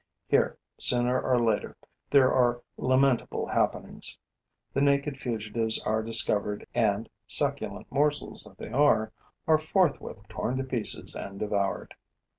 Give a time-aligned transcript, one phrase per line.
[0.27, 1.77] Here, sooner or later,
[2.09, 4.17] there are lamentable happenings.
[4.73, 9.11] The naked fugitives are discovered and, succulent morsels that they are,
[9.45, 11.93] are forthwith torn to pieces and devoured.